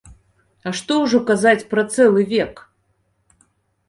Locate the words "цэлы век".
1.97-2.65